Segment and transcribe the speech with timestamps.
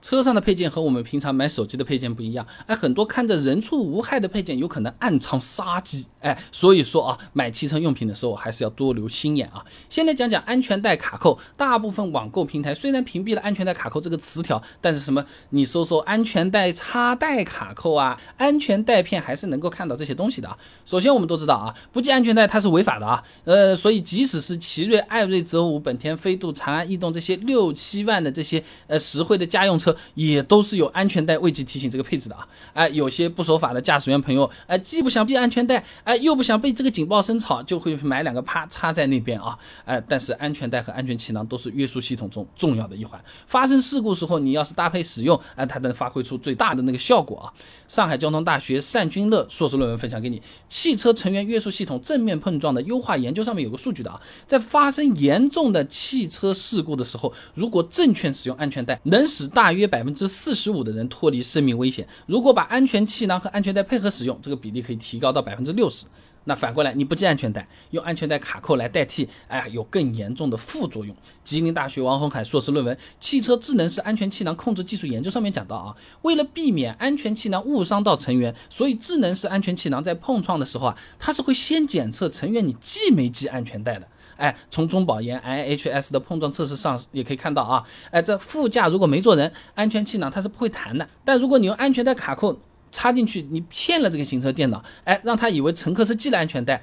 [0.00, 9.64] 车上的配件和我们平常买手机的配件不一样，哎，很多看着人畜无害的配件，有可能暗藏杀机，哎，所以说啊，买汽车用品的时候还是要多留心眼啊。
[9.88, 20.56] 先来讲讲安全带卡扣，大部分网购平台虽然屏蔽了安全带卡扣这个词条，但是什么，你搜搜安全带插带卡扣啊，安全带片还是能够看到这些东西的啊。
[20.84, 29.87] 首先我们都知道啊，不系安全带它是违法的啊，呃，所以即使是奇瑞、艾瑞泽五、本田飞度、长安逸动这些六七万的这些呃实惠的家用车。
[30.14, 47.52] 也都是有安全带未系提醒这个配置的啊，哎，有些不守法的驾驶员朋友，哎，既不想系安全带，哎，又不想被这个警报声吵，就会买两个啪插在那边啊，哎，但是安全带和安全气囊都是约束系统中重要的一环，发生事故时候你要是搭配使用，哎，它能发挥出最大的那个效果啊。
[47.86, 62.06] 上海交通大学单君乐硕士论文分享给你，汽车成员约束系统正面碰撞的优化研究上面有个数据的啊，在发生严重的汽车事故的时候，如果正确使用安全带，能使大约约百分之四十五的人脱离生命危险。
[62.26, 66.04] 如果把安全气囊和安全带配合使用，这个比例可以提高到百分之六十。
[66.44, 71.14] 那反过来，你不系安全带，用安全带卡扣来代替，哎呀，有更严重的副作用。
[71.44, 84.08] 吉林大学王洪海硕士论文《汽车智能式安全气囊控制技术研究》上面讲到啊，为了避免安全气囊误伤到成员，所以智能式安全气囊在碰撞的时候啊，它是会先检测成员你系没系安全带的。
[84.38, 91.06] 哎，从中保研 IHS 的碰撞测试上也可以看到啊，哎，这副驾如果没坐人，安全气囊它是不会弹的。
[91.24, 92.56] 但如果你用安全带卡扣
[92.92, 96.80] 插进去，你骗了这个行车电脑，哎，让他以为乘客是系了安全带，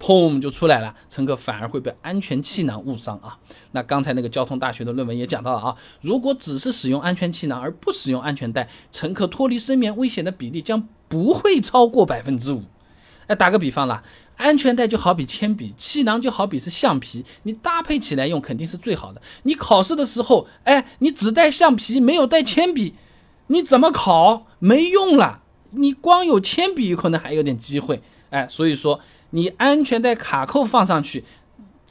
[0.00, 3.38] 砰就出来了，乘客反而会被安全气囊误伤啊。
[3.70, 12.64] 那刚才那个交通大学的论文也讲到了啊，如果只是使用安全气囊而不使用安全带，乘客脱离生命危险的比例将不会超过百分之五。
[13.26, 14.02] 哎，打个比方啦。
[14.36, 19.22] 安全带就好比铅笔，气囊就好比是橡皮，你搭配起来用肯定是最好的。
[19.44, 22.94] 你考试的时候，哎，你只带橡皮没有带铅笔，
[23.48, 24.46] 你怎么考？
[24.58, 25.40] 没用了。
[25.76, 31.24] 你光有铅笔可能还有点机会，哎，所以说你安全带卡扣放上去，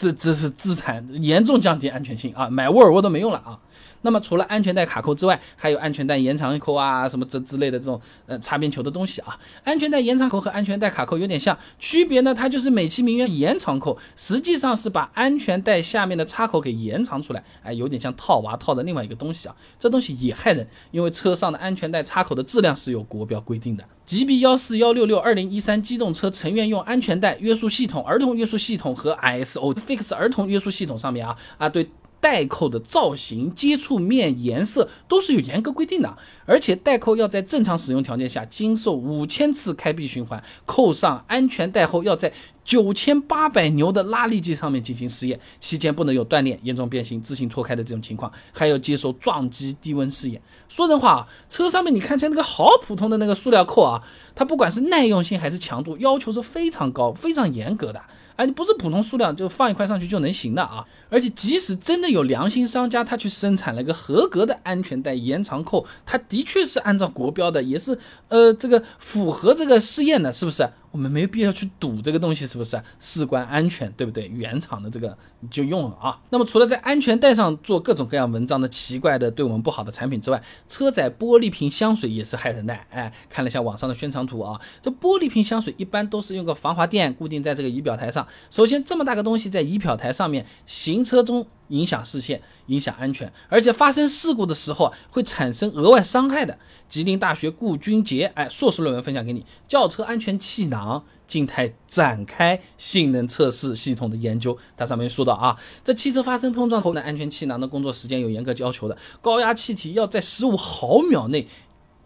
[0.00, 3.58] 这这是资产严重降低安全性啊，买沃尔沃都没用了啊。
[4.00, 9.38] 那么除了安全带卡扣之外，还有安全带延长扣啊，什么这之类的这种呃擦边球的东西啊。
[9.62, 19.54] 安全带延长扣和安全带卡扣有点像，区别呢，它就是美其名曰延长扣，实际上是把安全带下面的插口给延长出来，哎，有点像套娃套的另外一个东西啊。
[19.78, 23.84] 这东西也害人，因为车上的安全带插口的质量是有国标规定的。
[24.10, 31.88] GB 幺四幺六六二零一三机动车成员用安全带约束系统、儿童约束系统和 ISO FIX 儿童约束系统上面啊啊对。
[32.20, 36.14] 带扣的造型、接触面、颜色都是有严格规定的，
[36.44, 42.32] 而且带扣要在正常使用条件下经受五千次开闭循环，扣上安全带后要在
[42.62, 50.40] 九千八百牛的拉力计上面进行试验，期间不能有断裂、严重变形、自行脱开的这种情况，还要接受撞击低温试验。
[50.68, 54.02] 说人话啊，车上面你看起来那个好普通的那个塑料扣啊，
[54.34, 58.00] 它不管是耐用性还是强度，要求是非常高、非常严格的。
[58.40, 60.82] 哎，你不是普通塑料，就放一块上去就能行的啊！
[61.10, 70.66] 而且即使真的有良心商家，他去生产了一个合格的安全带延长扣，它的确是按照国标的，也是呃这个符合这个试验的，是不是？
[70.90, 74.26] 我们没必要去赌这个东西是不是事关安全，对不对？
[74.28, 76.20] 原厂的这个你就用了啊。
[76.30, 82.74] 那么除了在安全带上做各种各样文章的奇怪的对我们不好的产品之外，车载玻璃瓶香水也是害人的。
[82.90, 88.26] 哎，看了一下网上的宣传图啊，这玻璃瓶香水一般都是用个防滑垫固定在这个仪表台上。
[88.50, 91.46] 首先这么大个东西在仪表台上面，行车中。
[91.70, 96.56] 影响视线，影响安全，而且发生事故的时候会产生额外伤害的。
[96.88, 104.56] 吉林大学顾军杰，哎，硕士论文分享给你，轿车安全气囊静态展开性能测试系统的研究。
[104.76, 111.46] 它上面说到啊，在汽车发生碰撞后呢，安全气囊的工作时间有严格要求的，高压气体要在十五毫秒内。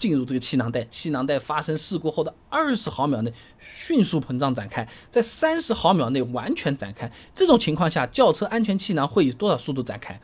[0.00, 7.12] 进入这个气囊袋，气囊袋发生事故后的二十毫秒内迅速膨胀展开，在三十毫秒内完全展开。
[7.34, 10.18] 这种情况下，轿车安全气囊会以多少速度展开？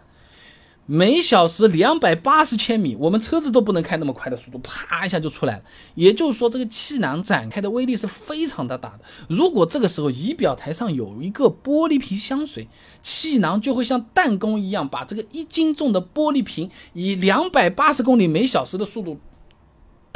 [0.89, 5.63] 每小时两百八十千米，我们车子都不能开那么快的速度，啪一下就出来了。
[5.97, 9.01] 也就是说，这个气囊展开的威力是非常的大的。
[9.29, 12.69] 如果这个时候仪表台上有一个玻璃瓶香水，
[13.03, 19.19] 气囊就会像弹弓一样，把这个一斤重的玻璃瓶以两百八十公里每小时的速度。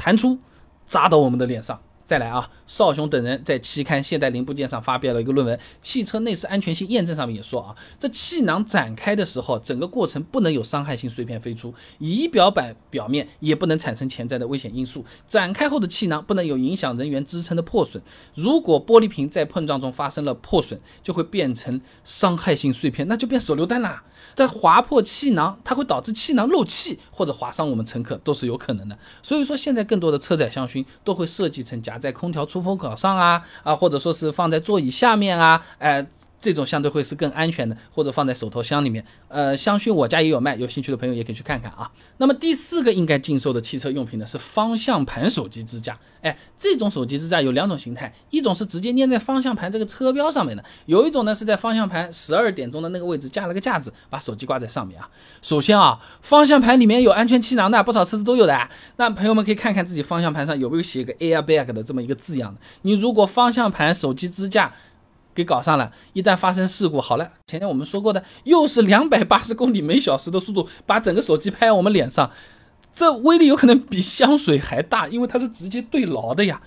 [0.00, 0.38] 弹出，
[0.86, 1.78] 砸到我们的脸上，
[2.10, 18.02] 再来啊，邵雄等人在期刊《现代零部件》上发表了一个论文，《汽车内饰安全性验证》上面也说啊，这气囊展开的时候，整个过程不能有伤害性碎片飞出，仪表板表面也不能产生潜在的危险因素，展开后的气囊不能有影响人员支撑的破损。
[18.34, 24.02] 如果玻璃瓶在碰撞中发生了破损，就会变成伤害性碎片，那就变手榴弹啦。
[24.34, 28.98] 在划破气囊，它会导致气囊漏气或者划伤我们乘客，都是有可能的。
[29.22, 36.04] 所以说，现在更多的车载香薰都会设计成夹在空调出风口上啊啊，或者说是放在座椅下面啊，哎。
[36.40, 39.04] 这种相对会是更安全的，或者放在手头箱里面。
[39.28, 41.90] 呃，香薰我家也有卖，有兴趣的朋友也可以去看看啊。
[42.16, 45.98] 那么第四个应该禁售的汽车用品呢，是方向盘手机支架。
[46.22, 55.08] 哎，这种手机支架有两种形态，一种是直接粘在方向盘这个车标上面的，有一种呢是在方向盘十二点钟的那个位置架了个架子，把手机挂在上面啊。
[55.40, 58.68] 首先啊，方向盘里面有安全气囊的，不少车子都有的。
[58.96, 62.60] 那朋友们可以看看自己方向盘上有没有写个 Airbag 的这么一个字样的。
[62.82, 64.70] 你如果方向盘手机支架，
[65.34, 72.30] 给搞上了，一旦发生事故，好了，前天我们说过的，又是两百八十公里每小时的速度，把整个手机拍我们脸上，
[72.92, 76.60] 这威力有可能比香水还大，因为它是直接对牢的呀。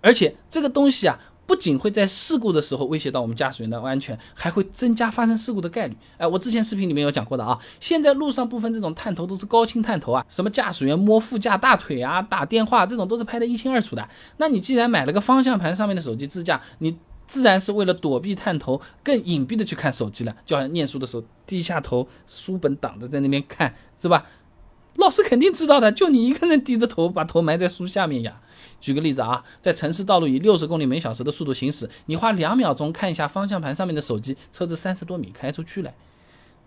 [0.00, 5.96] 而且这个东西啊，不仅会在事故的时候威胁到我们驾驶员的安全，还会增加发生事故的概率。
[6.18, 14.06] 哎，我之前视频里面有讲过的啊，现在路上部分这种探头都是高清探头啊，什么驾驶员摸副驾大腿啊、打电话这种都是拍得一清二楚的。
[14.38, 24.26] 那你既然买了个方向盘上面的手机支架，你自然是为了躲避探头，更隐蔽的去看手机了，就好像念书的时候低下头，书本挡着在那边看，是吧？
[24.96, 28.40] 老师肯定知道的，就你一个人低着头，把头埋在书下面呀。
[28.80, 35.92] 举个例子啊，在城市道路以六十公里每小时的速度行驶，你花两秒钟看一下方向盘上面的手机，车子三十多米开出去了。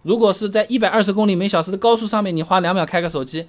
[0.02, 3.48] 如果是在一百二十公里每小时的高速上面，你花两秒开个手机。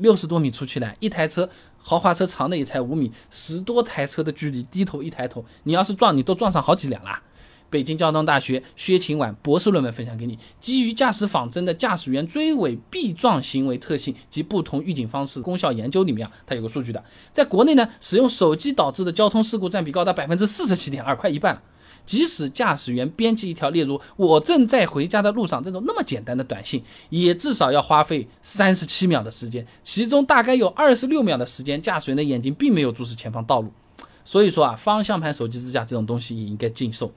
[0.00, 7.22] 六十多米出去了，一台车豪华车长的也才五米，十多台车的距离，低头一抬头，你要是撞，你都撞上好几辆啦。
[7.70, 21.62] 北京交通大学薛勤晚博士论文分享给你，基于驾驶仿真的驾驶员追尾避撞行为特性及不同预警方式功效研究里面啊，它有个数据的，在国内呢，使用手机导致的交通事故占比高达百分之四十七点二，快一半了。
[22.06, 33.72] 即使驾驶员编辑一条例如“我正在回家的路上”这种那么简单的短信，也至少要花费三十七秒的时间，其中大概有二十六秒的时间，驾驶员的眼睛并没有注视前方道路。
[34.24, 37.10] 所以说啊，方向盘、手机支架这种东西也应该禁售。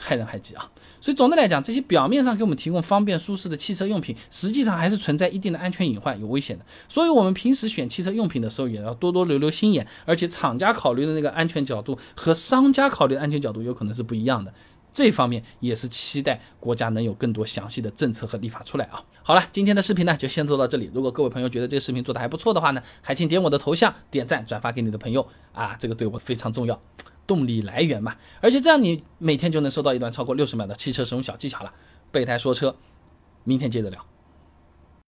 [0.00, 0.66] 害人害己啊！
[1.00, 6.64] 所以总的来讲，这些表面上给我们提供方便舒适的汽车用品，实际上还是存在一定的安全隐患，有危险的。
[6.88, 9.86] 所以，我们平时选汽车用品的时候，也要多多留留心眼。
[10.06, 14.52] 而且，厂家考虑的那个安全角度和商家考虑的安全角度有可能是不一样的。
[14.92, 19.02] 这方面也是期待国家能有更多详细的政策和立法出来啊！
[19.22, 20.90] 好了，今天的视频呢就先做到这里。
[20.92, 26.80] 如果各位朋友觉得这个视频做的还不错的话呢，还请点我的头像，点赞转发给你的朋友啊，这个对我非常重要。
[27.26, 31.72] 动力来源嘛，而且这样你每天就能收到一段超过六十秒的汽车使用小技巧了。
[32.10, 32.74] 备胎说车，
[33.44, 34.04] 明天接着聊。